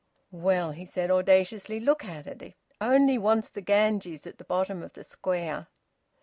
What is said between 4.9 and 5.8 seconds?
the Square!"